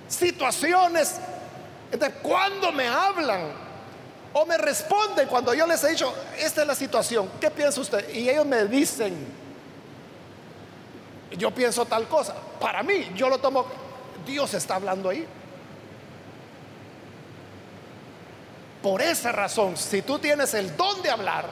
[0.07, 1.15] situaciones.
[1.91, 3.51] De cuando me hablan
[4.33, 8.09] o me responden cuando yo les he dicho, esta es la situación, ¿qué piensa usted?
[8.13, 9.27] Y ellos me dicen,
[11.37, 12.33] yo pienso tal cosa.
[12.59, 13.65] Para mí, yo lo tomo,
[14.25, 15.27] Dios está hablando ahí.
[18.81, 21.45] Por esa razón, si tú tienes el don de hablar,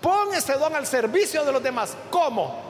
[0.00, 1.96] pon ese don al servicio de los demás.
[2.10, 2.62] ¿Cómo?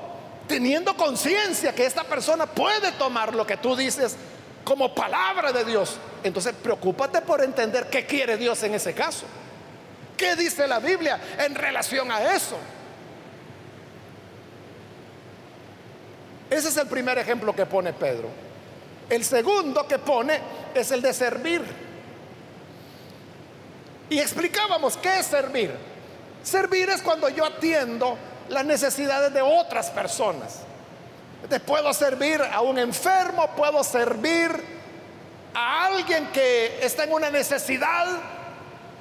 [0.48, 4.16] Teniendo conciencia que esta persona puede tomar lo que tú dices
[4.64, 5.98] como palabra de Dios.
[6.22, 9.26] Entonces, preocúpate por entender qué quiere Dios en ese caso.
[10.16, 12.56] ¿Qué dice la Biblia en relación a eso?
[16.50, 18.28] Ese es el primer ejemplo que pone Pedro.
[19.10, 20.40] El segundo que pone
[20.74, 21.62] es el de servir.
[24.08, 25.72] Y explicábamos qué es servir.
[26.42, 28.16] Servir es cuando yo atiendo
[28.48, 30.60] las necesidades de otras personas.
[31.66, 34.50] Puedo servir a un enfermo, puedo servir
[35.52, 38.06] a alguien que está en una necesidad,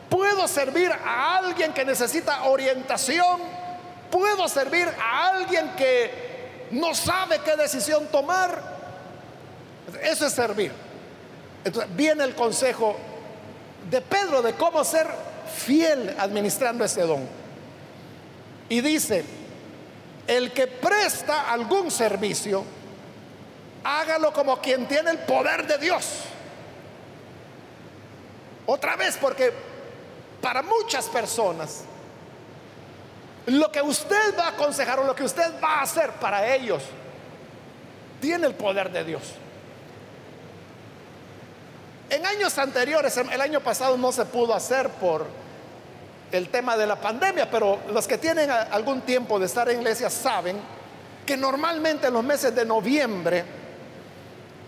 [0.09, 3.39] puedo servir a alguien que necesita orientación,
[4.11, 8.61] puedo servir a alguien que no sabe qué decisión tomar.
[10.01, 10.71] Eso es servir.
[11.63, 12.97] Entonces viene el consejo
[13.89, 15.07] de Pedro de cómo ser
[15.55, 17.25] fiel administrando ese don.
[18.69, 19.23] Y dice,
[20.27, 22.63] el que presta algún servicio,
[23.83, 26.21] hágalo como quien tiene el poder de Dios.
[28.65, 29.51] Otra vez, porque
[30.41, 31.83] para muchas personas,
[33.45, 36.81] lo que usted va a aconsejar o lo que usted va a hacer para ellos,
[38.21, 39.21] tiene el poder de Dios.
[42.09, 45.42] En años anteriores, el año pasado no se pudo hacer por
[46.33, 50.09] el tema de la pandemia, pero los que tienen algún tiempo de estar en iglesia
[50.09, 50.59] saben
[51.25, 53.45] que normalmente en los meses de noviembre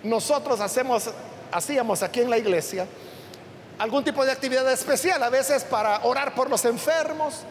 [0.03, 1.09] nosotros hacemos,
[1.51, 2.86] hacíamos aquí en la iglesia
[3.80, 7.41] algún tipo de actividad especial, a veces para orar por los enfermos,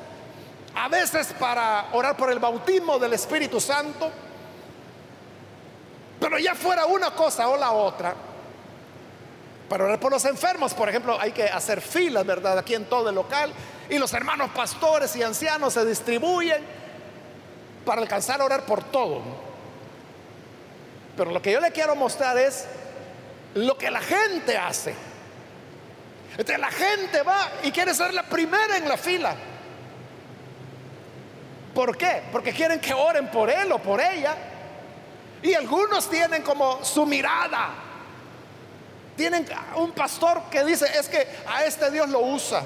[0.74, 4.10] a veces para orar por el bautismo del Espíritu Santo,
[6.20, 8.14] pero ya fuera una cosa o la otra,
[9.68, 12.58] para orar por los enfermos, por ejemplo, hay que hacer filas, ¿verdad?
[12.58, 13.52] Aquí en todo el local
[13.88, 16.62] y los hermanos pastores y ancianos se distribuyen
[17.84, 19.22] para alcanzar a orar por todo.
[21.16, 22.66] Pero lo que yo le quiero mostrar es
[23.54, 24.94] lo que la gente hace.
[26.32, 29.34] Entonces la gente va y quiere ser la primera en la fila.
[31.74, 32.22] ¿Por qué?
[32.32, 34.36] Porque quieren que oren por él o por ella.
[35.42, 37.70] Y algunos tienen como su mirada.
[39.16, 42.62] Tienen un pastor que dice, es que a este Dios lo usa.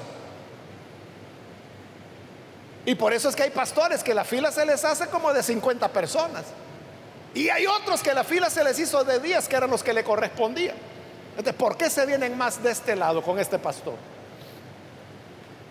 [2.89, 5.43] Y por eso es que hay pastores que la fila se les hace como de
[5.43, 6.43] 50 personas.
[7.35, 9.93] Y hay otros que la fila se les hizo de 10, que eran los que
[9.93, 10.75] le correspondían.
[11.37, 13.93] Entonces, ¿por qué se vienen más de este lado con este pastor?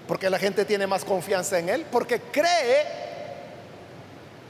[0.07, 2.87] Porque la gente tiene más confianza en él, porque cree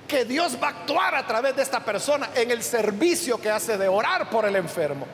[0.06, 3.78] que Dios va a actuar a través de esta persona en el servicio que hace
[3.78, 5.06] de orar por el enfermo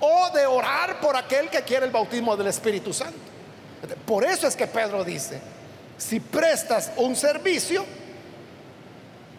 [0.00, 3.18] o de orar por aquel que quiere el bautismo del Espíritu Santo.
[4.06, 5.59] Por eso es que Pedro dice,
[6.00, 7.84] si prestas un servicio,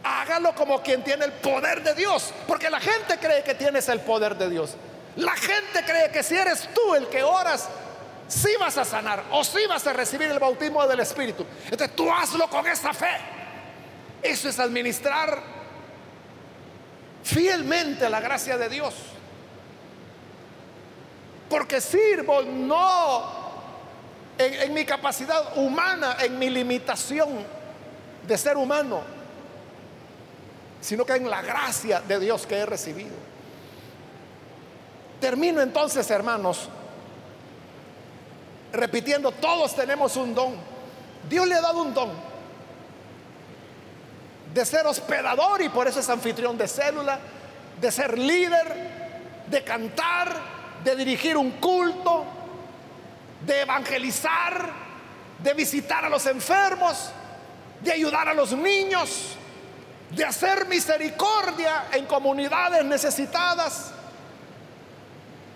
[0.03, 3.99] hágalo como quien tiene el poder de Dios, porque la gente cree que tienes el
[4.01, 4.76] poder de Dios.
[5.16, 7.68] La gente cree que si eres tú el que oras,
[8.28, 11.45] sí vas a sanar o sí vas a recibir el bautismo del Espíritu.
[11.66, 13.18] Entonces tú hazlo con esa fe.
[14.22, 15.41] Eso es administrar
[17.24, 18.93] fielmente la gracia de Dios.
[21.49, 23.40] Porque sirvo no
[24.41, 27.45] en, mi capacidad humana, en mi limitación
[28.27, 29.01] de ser humano,
[30.79, 33.15] sino que en la gracia de Dios que he recibido.
[35.19, 36.69] Termino entonces, hermanos,
[38.73, 40.55] repitiendo, todos tenemos un don.
[41.29, 42.09] Dios le ha dado un don
[44.53, 47.19] de ser hospedador y por eso es anfitrión de célula,
[47.79, 50.35] de ser líder, de cantar,
[50.83, 52.25] de dirigir un culto,
[53.45, 54.69] de evangelizar,
[55.39, 57.11] de visitar a los enfermos,
[57.81, 59.35] de ayudar a los niños,
[60.11, 63.91] de hacer misericordia en comunidades necesitadas,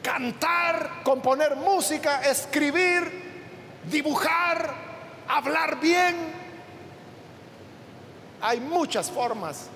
[0.02, 4.74] cantar, componer música, escribir, dibujar,
[5.28, 6.16] hablar bien.
[8.42, 9.68] Hay muchas formas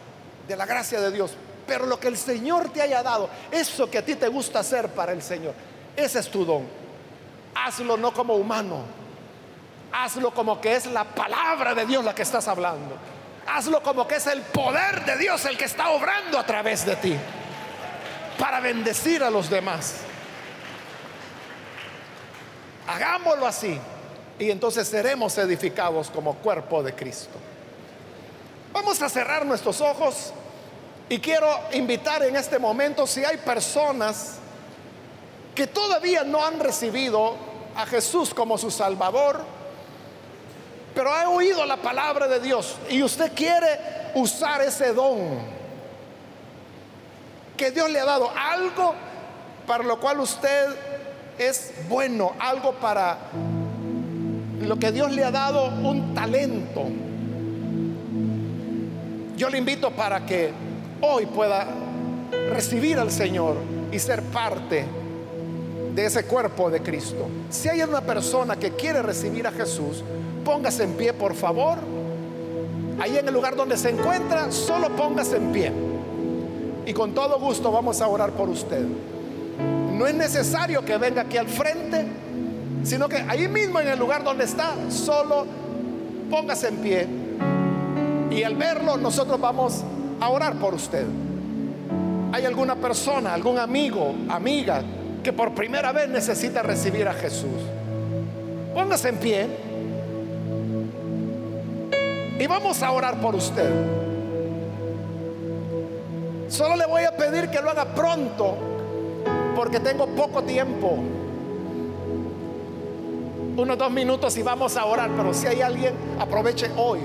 [0.47, 1.34] de la gracia de Dios,
[1.68, 4.89] pero lo que el Señor te haya dado, eso que a ti te gusta hacer
[4.89, 5.53] para el Señor,
[5.95, 6.79] ese es tu don
[7.56, 8.84] hazlo no como humano,
[9.91, 12.95] hazlo como que es la palabra de Dios la que estás hablando.
[13.47, 16.95] Hazlo como que es el poder de Dios el que está obrando a través de
[16.97, 17.16] ti
[18.38, 19.95] para bendecir a los demás.
[22.88, 23.80] Hagámoslo así
[24.39, 27.38] y entonces seremos edificados como cuerpo de Cristo.
[28.72, 30.34] Vamos a cerrar nuestros ojos
[31.10, 34.38] y quiero invitar en este momento si hay personas
[35.60, 37.36] que todavía no han recibido
[37.76, 39.41] a Jesús como su Salvador,
[40.95, 43.78] pero ha oído la palabra de Dios y usted quiere
[44.16, 45.20] usar ese don
[47.57, 48.95] que Dios le ha dado, algo
[49.68, 50.70] para lo cual usted
[51.38, 53.18] es bueno, algo para
[54.62, 56.86] lo que Dios le ha dado, un talento.
[59.36, 60.53] Yo le invito para que
[61.01, 61.68] hoy pueda
[62.49, 63.57] recibir al Señor
[63.91, 64.99] y ser parte
[65.96, 67.28] de ese cuerpo de Cristo.
[67.50, 70.04] Si hay una persona que quiere recibir a Jesús,
[70.46, 71.78] póngase en pie, por favor.
[73.00, 75.72] Ahí en el lugar donde se encuentra, solo póngase en pie.
[76.86, 78.86] Y con todo gusto vamos a orar por usted.
[79.94, 82.06] No es necesario que venga aquí al frente,
[82.84, 85.46] sino que ahí mismo en el lugar donde está, solo
[86.30, 87.08] póngase en pie.
[88.32, 89.84] Y al verlo, nosotros vamos
[90.20, 91.06] a orar por usted.
[92.32, 94.84] ¿Hay alguna persona, algún amigo, amiga
[95.24, 97.62] que por primera vez necesita recibir a Jesús?
[98.74, 99.48] Póngase en pie
[102.40, 103.70] y vamos a orar por usted.
[106.48, 108.58] Solo le voy a pedir que lo haga pronto
[109.56, 110.98] porque tengo poco tiempo.
[113.58, 117.00] Unos dos minutos y vamos a orar, pero si hay alguien, aproveche hoy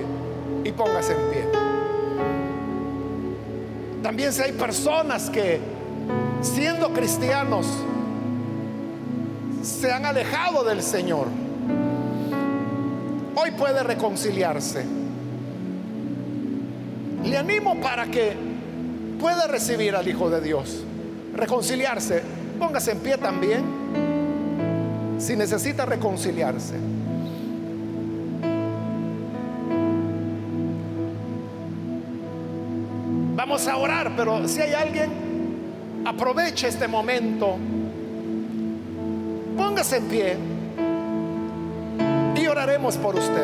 [0.63, 1.49] y póngase en pie.
[4.03, 5.61] También si hay personas que
[6.41, 7.67] siendo cristianos
[9.65, 11.29] se han alejado del Señor,
[13.35, 14.85] hoy puede reconciliarse.
[17.25, 18.37] Le animo para que
[19.19, 20.85] pueda recibir al Hijo de Dios,
[21.35, 22.23] reconciliarse.
[22.59, 23.65] Póngase en pie también
[25.19, 26.75] si necesita reconciliarse.
[33.35, 37.57] Vamos a orar, pero si hay alguien, aproveche este momento.
[39.75, 40.37] Póngase en pie
[42.37, 43.43] y oraremos por usted.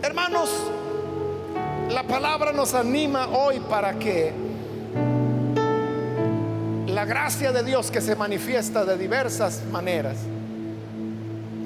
[0.00, 0.48] Hermanos,
[1.90, 4.32] la palabra nos anima hoy para que
[6.86, 10.18] la gracia de Dios que se manifiesta de diversas maneras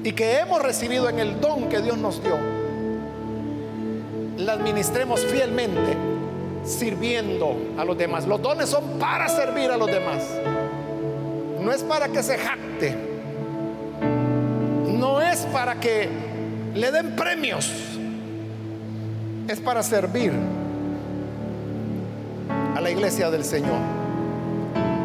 [0.03, 2.52] y que hemos recibido en el don que Dios nos dio,
[4.45, 5.95] la administremos fielmente,
[6.65, 8.27] sirviendo a los demás.
[8.27, 10.23] Los dones son para servir a los demás.
[11.61, 12.95] No es para que se jacte.
[14.87, 16.09] No es para que
[16.73, 17.71] le den premios.
[19.47, 20.31] Es para servir
[22.75, 23.79] a la iglesia del Señor.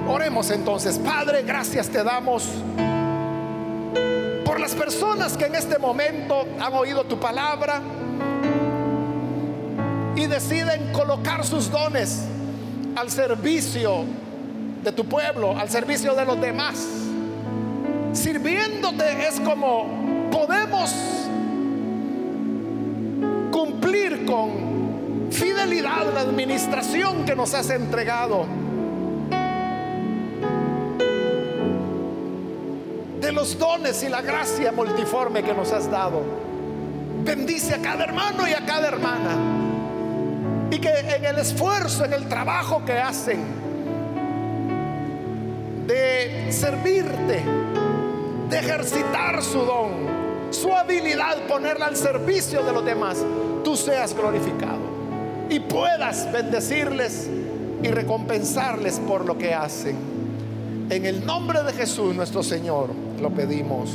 [0.09, 2.49] Oremos entonces, Padre, gracias te damos
[4.68, 7.80] las personas que en este momento han oído tu palabra
[10.18, 12.24] y deciden colocar sus dones
[12.96, 14.04] al servicio
[14.82, 16.84] de tu pueblo, al servicio de los demás.
[18.12, 19.86] Sirviéndote es como
[20.32, 20.92] podemos
[23.52, 28.46] cumplir con fidelidad la administración que nos has entregado
[33.20, 36.22] de los dones y la gracia multiforme que nos has dado.
[37.22, 39.57] Bendice a cada hermano y a cada hermana.
[40.70, 43.40] Y que en el esfuerzo, en el trabajo que hacen
[45.86, 47.42] de servirte,
[48.50, 49.90] de ejercitar su don,
[50.50, 53.24] su habilidad, ponerla al servicio de los demás,
[53.64, 54.98] tú seas glorificado
[55.48, 57.28] y puedas bendecirles
[57.82, 59.96] y recompensarles por lo que hacen.
[60.90, 62.90] En el nombre de Jesús nuestro Señor
[63.20, 63.90] lo pedimos.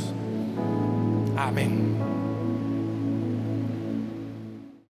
[1.36, 1.93] Amén.